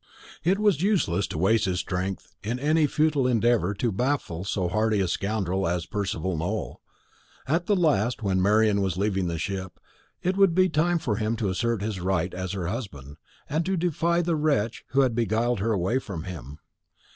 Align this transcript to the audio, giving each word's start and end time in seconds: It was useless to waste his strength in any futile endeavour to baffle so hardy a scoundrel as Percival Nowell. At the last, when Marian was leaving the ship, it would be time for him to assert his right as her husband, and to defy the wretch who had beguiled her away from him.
It 0.43 0.57
was 0.57 0.81
useless 0.81 1.27
to 1.27 1.37
waste 1.37 1.65
his 1.65 1.77
strength 1.79 2.35
in 2.43 2.57
any 2.57 2.87
futile 2.87 3.27
endeavour 3.27 3.75
to 3.75 3.91
baffle 3.91 4.43
so 4.43 4.67
hardy 4.67 4.99
a 4.99 5.07
scoundrel 5.07 5.67
as 5.67 5.85
Percival 5.85 6.35
Nowell. 6.35 6.81
At 7.47 7.67
the 7.67 7.75
last, 7.75 8.23
when 8.23 8.41
Marian 8.41 8.81
was 8.81 8.97
leaving 8.97 9.27
the 9.27 9.37
ship, 9.37 9.79
it 10.23 10.35
would 10.37 10.55
be 10.55 10.69
time 10.69 10.97
for 10.97 11.17
him 11.17 11.35
to 11.35 11.49
assert 11.49 11.83
his 11.83 11.99
right 11.99 12.33
as 12.33 12.53
her 12.53 12.65
husband, 12.65 13.17
and 13.47 13.63
to 13.67 13.77
defy 13.77 14.23
the 14.23 14.35
wretch 14.35 14.83
who 14.87 15.01
had 15.01 15.13
beguiled 15.13 15.59
her 15.59 15.71
away 15.71 15.99
from 15.99 16.23
him. 16.23 16.57